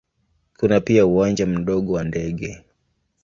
[0.59, 2.63] Kuna pia uwanja mdogo wa ndege.